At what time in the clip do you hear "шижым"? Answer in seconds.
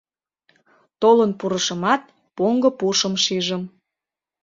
3.23-3.63